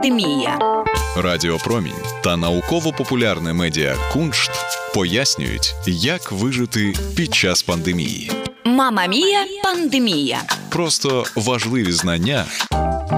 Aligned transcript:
пандемія. 0.00 0.58
Радіопромінь 1.16 1.92
та 2.24 2.36
науково-популярне 2.36 3.52
медіа 3.52 3.96
Куншт 4.12 4.50
пояснюють, 4.94 5.74
як 5.86 6.32
вижити 6.32 6.94
під 7.16 7.34
час 7.34 7.62
пандемії. 7.62 8.30
Мама 8.64 9.06
Мія 9.06 9.44
пандемія. 9.64 10.42
Просто 10.68 11.24
важливі 11.36 11.92
знання 11.92 12.44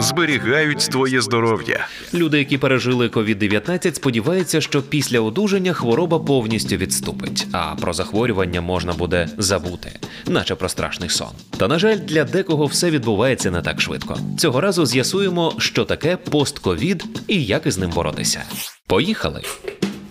зберігають 0.00 0.78
твоє 0.78 1.20
здоров'я. 1.20 1.86
Люди, 2.14 2.38
які 2.38 2.58
пережили 2.58 3.08
COVID-19, 3.08 3.94
сподіваються, 3.94 4.60
що 4.60 4.82
після 4.82 5.20
одужання 5.20 5.72
хвороба 5.72 6.18
повністю 6.18 6.76
відступить, 6.76 7.46
а 7.52 7.74
про 7.74 7.92
захворювання 7.92 8.60
можна 8.60 8.92
буде 8.92 9.28
забути, 9.38 9.92
наче 10.26 10.54
про 10.54 10.68
страшний 10.68 11.08
сон. 11.08 11.30
Та 11.56 11.68
на 11.68 11.78
жаль, 11.78 11.96
для 11.96 12.24
декого 12.24 12.66
все 12.66 12.90
відбувається 12.90 13.50
не 13.50 13.62
так 13.62 13.80
швидко. 13.80 14.18
Цього 14.38 14.60
разу 14.60 14.86
з'ясуємо, 14.86 15.54
що 15.58 15.84
таке 15.84 16.16
постковід 16.16 17.04
і 17.28 17.44
як 17.44 17.66
із 17.66 17.78
ним 17.78 17.90
боротися. 17.90 18.42
Поїхали! 18.86 19.42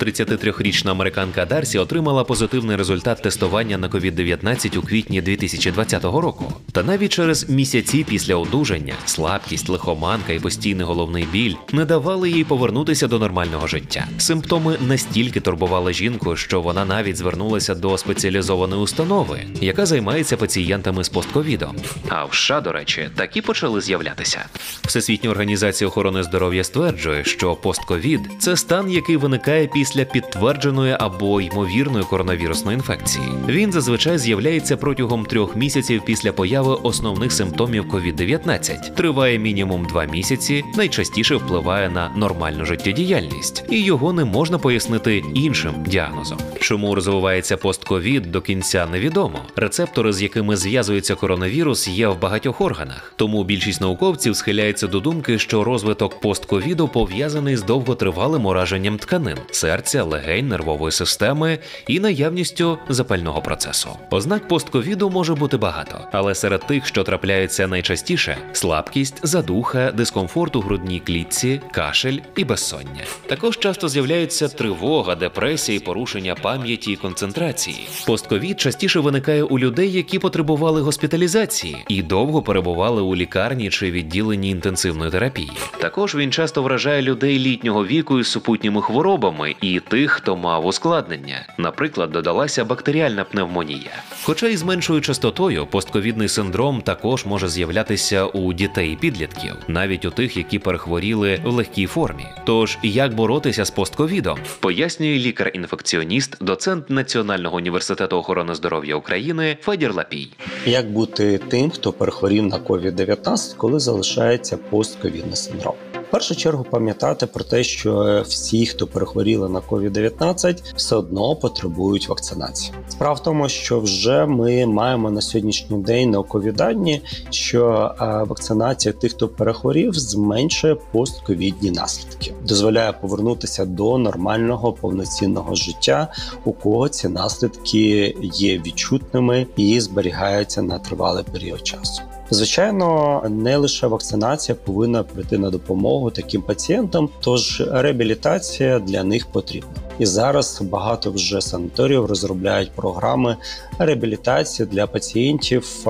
33-річна 0.02 0.91
американка 0.91 1.46
Дарсі 1.46 1.78
отримала 1.78 2.23
позитивний 2.23 2.76
результат 2.76 3.22
тестування 3.22 3.78
на 3.78 3.90
COVID-19 3.90 4.77
у 4.77 4.82
квітні 4.82 5.22
2020 5.22 6.04
року. 6.04 6.54
Та 6.72 6.84
навіть 6.84 7.12
через 7.12 7.50
місяці 7.50 8.05
після 8.10 8.36
одужання 8.36 8.94
слабкість, 9.05 9.70
лихоманка 9.70 10.34
і 10.34 10.40
постійний 10.40 10.86
головний 10.86 11.27
біль 11.32 11.55
не 11.72 11.86
давали 11.86 12.30
їй 12.30 12.44
повернутися 12.44 13.08
до 13.08 13.20
нормального 13.20 13.68
життя. 13.68 14.08
Симптоми 14.18 14.77
настільки 14.88 15.40
турбували 15.40 15.94
жінку, 15.94 16.36
що 16.36 16.62
вона 16.62 16.86
навіть 16.86 17.18
звернулася 17.18 17.76
до 17.76 17.98
спеціалізованої 17.98 18.82
установи, 18.82 19.40
яка 19.62 19.86
займається 19.86 20.38
пацієнтами 20.38 21.04
з 21.04 21.10
постковідом. 21.10 21.76
А 22.10 22.26
в 22.26 22.34
США, 22.34 22.62
до 22.62 22.72
речі, 22.72 23.10
такі 23.16 23.41
почали 23.41 23.82
з'являтися. 23.82 24.46
Всесвітня 24.88 25.30
організація 25.30 25.88
охорони 25.88 26.24
здоров'я 26.24 26.63
стверджує, 26.63 27.24
що 27.24 27.55
постковід 27.55 28.20
це 28.40 28.58
стан, 28.58 28.91
який 28.91 29.18
виникає 29.18 29.68
після 29.68 29.90
підтвердженої 29.99 30.95
або 30.99 31.41
ймовірної 31.41 32.03
коронавірусної 32.03 32.75
інфекції. 32.75 33.25
Він 33.47 33.71
зазвичай 33.71 34.17
з'являється 34.17 34.77
протягом 34.77 35.25
трьох 35.25 35.55
місяців 35.55 36.01
після 36.05 36.31
появи 36.31 36.73
основних 36.84 37.31
симптомів 37.31 37.85
COVID-19. 37.85 38.93
Триває 38.95 39.39
мінімум 39.39 39.85
два 39.85 40.05
місяці, 40.05 40.63
найчастіше 40.77 41.35
впливає 41.35 41.89
на 41.89 42.09
нормальну 42.15 42.65
життєдіяльність, 42.65 43.63
і 43.69 43.84
його 43.84 44.13
не 44.13 44.25
можна 44.25 44.57
пояснити 44.57 45.23
іншим 45.34 45.73
діагнозом. 45.87 46.37
Чому 46.59 46.95
розвивається 46.95 47.57
постковід 47.57 48.31
до 48.31 48.41
кінця 48.41 48.85
невідомо. 48.85 49.39
Рецептори, 49.55 50.13
з 50.13 50.21
якими 50.21 50.55
зв'язується 50.55 51.15
коронавірус, 51.15 51.87
є 51.87 52.07
в 52.07 52.19
багатьох 52.19 52.62
органах. 52.62 53.13
Тому 53.15 53.43
більшість 53.43 53.81
науковців 53.81 54.35
схиляється 54.35 54.87
до 54.87 54.99
думки, 54.99 55.39
що 55.39 55.63
розвиток 55.63 56.19
постковіду 56.19 56.87
пов'язаний 56.87 57.57
з 57.57 57.63
довготривалим 57.63 58.45
ураженням 58.45 58.97
тканин, 58.97 59.37
серця, 59.51 59.80
легень, 59.93 60.48
нервової 60.48 60.91
системи 60.91 61.60
і 61.87 61.99
наявністю 61.99 62.77
запального 62.90 63.41
процесу. 63.41 63.90
Ознак 64.09 64.47
постковіду 64.47 65.09
може 65.09 65.35
бути 65.35 65.57
багато, 65.57 66.00
але 66.12 66.35
серед 66.35 66.68
тих, 66.68 66.88
що 66.88 67.03
трапляються 67.03 67.68
найчастіше: 67.68 68.38
слабкість, 68.53 69.19
задуха, 69.24 69.91
дискомфорт 69.91 70.56
у 70.56 70.62
грудній 70.62 71.00
клітці, 71.00 71.62
кашель 71.72 72.18
і 72.35 72.44
безсоння. 72.44 73.03
Також 73.28 73.59
часто 73.59 73.90
з'являються 73.90 74.47
тривога, 74.47 75.16
депресія 75.16 75.78
і 75.78 75.81
порушення 75.81 76.35
пам'яті 76.35 76.91
і 76.91 76.96
концентрації. 76.96 77.88
Постковід 78.07 78.59
частіше 78.59 79.00
виникає 79.00 79.44
у 79.44 79.59
людей, 79.59 79.91
які 79.91 80.19
потребували 80.19 80.81
госпіталізації 80.81 81.78
і 81.88 82.03
довго 82.03 82.41
перебували 82.41 83.02
у 83.02 83.16
лікарні 83.16 83.69
чи 83.69 83.91
відділенні 83.91 84.50
інтенсивної 84.50 85.12
терапії. 85.12 85.52
Також 85.79 86.16
він 86.16 86.31
часто 86.31 86.63
вражає 86.63 87.02
людей 87.02 87.40
літнього 87.40 87.85
віку 87.85 88.19
із 88.19 88.28
супутніми 88.28 88.81
хворобами 88.81 89.56
і 89.62 89.71
тих, 89.80 90.12
хто 90.12 90.38
мав 90.38 90.66
ускладнення. 90.66 91.46
Наприклад, 91.58 92.12
додалася 92.12 92.66
бактеріальна 92.66 93.24
пневмонія. 93.24 93.92
Хоча 94.24 94.48
й 94.48 94.58
з 94.58 94.64
меншою 94.64 95.02
частотою 95.02 95.66
постковідний 95.66 96.28
синдром 96.28 96.82
також 96.82 97.26
може 97.26 97.48
з'являтися 97.48 98.26
у 98.26 98.54
дітей 98.54 98.94
і 98.94 98.96
підлітків, 98.96 99.56
навіть 99.68 100.06
у 100.06 100.10
тих, 100.12 100.38
які 100.38 100.60
перехворіли 100.60 101.40
в 101.44 101.50
легкій 101.50 101.86
формі. 101.86 102.26
Тож 102.46 102.78
як 102.84 103.14
боротися 103.14 103.66
з 103.66 103.72
постковідом, 103.72 104.38
пояснює 104.60 105.20
лікар-інфекціоніст, 105.20 106.44
доцент 106.44 106.90
Національного 106.90 107.58
університету 107.58 108.18
охорони 108.18 108.56
здоров'я 108.56 108.96
України 108.96 109.58
Федір 109.62 109.94
Лапій. 109.94 110.28
Як 110.66 110.92
бути 110.92 111.38
тим, 111.38 111.70
хто 111.70 111.94
перехворів 111.94 112.44
на 112.44 112.60
COVID-19, 112.60 113.56
коли 113.58 113.80
залишається 113.80 114.58
постковідний 114.58 115.36
синдром? 115.36 115.76
Першу 116.12 116.36
чергу 116.36 116.64
пам'ятати 116.64 117.28
про 117.28 117.44
те, 117.44 117.64
що 117.64 118.24
всі, 118.28 118.66
хто 118.66 118.88
перехворіли 118.88 119.50
на 119.50 119.60
COVID-19, 119.60 120.76
все 120.76 120.96
одно 120.96 121.36
потребують 121.36 122.10
вакцинації. 122.10 122.74
Справа 122.90 123.14
в 123.14 123.24
тому, 123.24 123.50
що 123.50 123.80
вже 123.80 124.26
ми 124.26 124.66
маємо 124.66 125.12
на 125.12 125.22
сьогоднішній 125.22 125.78
день 125.78 126.12
наукові 126.12 126.52
дані, 126.52 127.02
що 127.30 127.92
вакцинація 128.28 128.94
тих, 128.94 129.12
хто 129.12 129.28
перехворів, 129.28 129.94
зменшує 129.94 130.76
постковідні 130.76 131.72
наслідки, 131.72 132.34
дозволяє 132.48 132.92
повернутися 132.92 133.66
до 133.66 133.98
нормального 133.98 134.74
повноцінного 134.74 135.56
життя, 135.56 136.08
у 136.46 136.54
кого 136.54 136.90
ці 136.90 137.08
наслідки 137.08 138.16
є 138.22 138.58
відчутними 138.58 139.48
і 139.56 139.80
зберігаються 139.80 140.62
на 140.62 140.80
тривалий 140.80 141.24
період 141.32 141.68
часу. 141.68 142.02
Звичайно, 142.34 143.22
не 143.30 143.58
лише 143.58 143.88
вакцинація 143.88 144.56
повинна 144.66 145.03
прийти 145.03 145.38
на 145.38 145.50
допомогу 145.50 146.12
таким 146.12 146.42
пацієнтам, 146.42 147.09
тож 147.22 147.64
реабілітація 147.72 148.80
для 148.80 149.03
них 149.03 149.28
потрібна. 149.28 149.69
І 150.01 150.06
зараз 150.06 150.62
багато 150.62 151.12
вже 151.12 151.41
санаторіїв 151.41 152.06
розробляють 152.06 152.72
програми 152.72 153.38
реабілітації 153.79 154.67
для 154.72 154.88
пацієнтів. 154.88 155.85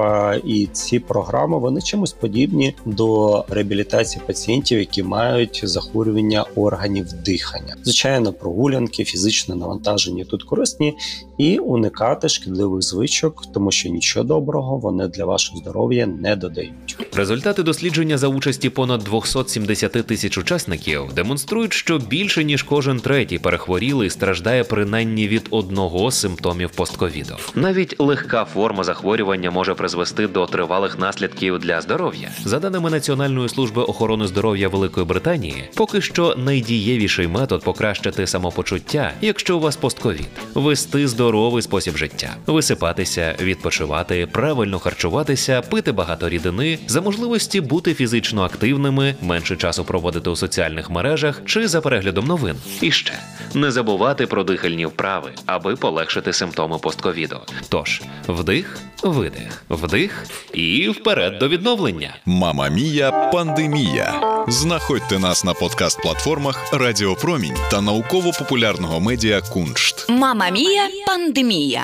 І 0.45 0.67
ці 0.71 0.99
програми 0.99 1.59
вони 1.59 1.81
чимось 1.81 2.11
подібні 2.13 2.75
до 2.85 3.45
реабілітації 3.49 4.23
пацієнтів, 4.27 4.79
які 4.79 5.03
мають 5.03 5.61
захворювання 5.63 6.45
органів 6.55 7.13
дихання. 7.25 7.75
Звичайно, 7.83 8.33
прогулянки, 8.33 9.03
фізичне 9.03 9.55
навантаження 9.55 10.25
тут 10.25 10.43
корисні 10.43 10.93
і 11.37 11.57
уникати 11.57 12.29
шкідливих 12.29 12.81
звичок, 12.81 13.43
тому 13.53 13.71
що 13.71 13.89
нічого 13.89 14.25
доброго 14.25 14.77
вони 14.77 15.07
для 15.07 15.25
вашого 15.25 15.59
здоров'я 15.59 16.05
не 16.05 16.35
додають. 16.35 16.97
Результати 17.13 17.63
дослідження 17.63 18.17
за 18.17 18.27
участі 18.27 18.69
понад 18.69 19.03
270 19.03 19.91
тисяч 19.91 20.37
учасників 20.37 21.01
демонструють, 21.15 21.73
що 21.73 21.99
більше 21.99 22.43
ніж 22.43 22.63
кожен 22.63 22.99
третій 22.99 23.39
перехворілий 24.01 24.09
страждає 24.09 24.63
принаймні 24.63 25.27
від 25.27 25.47
одного 25.51 26.11
з 26.11 26.19
симптомів 26.19 26.69
постковіду. 26.69 27.35
Навіть 27.55 27.95
легка 27.99 28.45
форма 28.45 28.83
захворювання 28.83 29.51
може 29.51 29.73
призвести 29.73 30.27
до 30.27 30.45
тривалих 30.45 30.99
наслідків 30.99 31.59
для 31.59 31.81
здоров'я. 31.81 32.29
За 32.45 32.59
даними 32.59 32.89
Національної 32.89 33.49
служби 33.49 33.81
охорони 33.83 34.27
здоров'я 34.27 34.69
Великої 34.69 35.05
Британії, 35.05 35.69
поки 35.75 36.01
що 36.01 36.35
найдієвіший 36.37 37.27
метод 37.27 37.63
покращити 37.63 38.27
самопочуття, 38.27 39.13
якщо 39.21 39.57
у 39.57 39.59
вас 39.59 39.75
постковід, 39.75 40.29
вести 40.55 41.07
здоровий 41.07 41.61
спосіб 41.61 41.97
життя, 41.97 42.35
висипатися, 42.47 43.35
відпочивати, 43.41 44.27
правильно 44.31 44.79
харчуватися, 44.79 45.61
пити 45.61 45.91
багато 45.91 46.29
рідини, 46.29 46.79
за 46.87 47.01
можливості 47.01 47.61
бути 47.61 47.93
фізично 47.93 48.43
активними, 48.43 49.15
менше 49.21 49.55
часу 49.55 49.83
проводити 49.83 50.29
у 50.29 50.35
соціальних 50.35 50.89
мережах 50.89 51.41
чи 51.45 51.67
за 51.67 51.81
переглядом 51.81 52.25
новин. 52.25 52.55
І 52.81 52.91
ще 52.91 53.13
не 53.53 53.71
забувати 53.91 54.27
про 54.27 54.43
дихальні 54.43 54.85
вправи, 54.85 55.31
аби 55.45 55.75
полегшити 55.75 56.33
симптоми 56.33 56.77
постковіду. 56.77 57.39
Тож 57.69 58.01
вдих, 58.27 58.79
видих, 59.03 59.63
вдих 59.69 60.25
і 60.53 60.89
вперед 60.89 61.39
до 61.39 61.47
відновлення. 61.47 62.15
Мама 62.25 62.69
Мія 62.69 63.11
пандемія. 63.11 64.13
Знаходьте 64.47 65.19
нас 65.19 65.43
на 65.45 65.53
подкаст-платформах 65.53 66.55
Радіопромінь 66.73 67.57
та 67.71 67.81
науково-популярного 67.81 68.99
медіа 68.99 69.41
Куншт. 69.41 70.09
Мама 70.09 70.49
Мія 70.49 70.87
пандемія. 71.07 71.83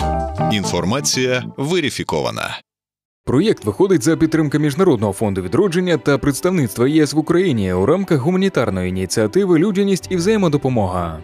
Інформація 0.54 1.44
верифікована. 1.58 2.60
Проєкт 3.26 3.66
виходить 3.66 4.04
за 4.04 4.18
підтримки 4.18 4.60
Міжнародного 4.60 5.14
фонду 5.14 5.42
відродження 5.42 5.98
та 5.98 6.18
представництва 6.18 6.88
ЄС 6.88 7.14
в 7.14 7.18
Україні 7.18 7.74
у 7.74 7.86
рамках 7.86 8.20
гуманітарної 8.20 8.90
ініціативи 8.90 9.60
Людяність 9.60 10.08
і 10.10 10.16
взаємодопомога. 10.16 11.20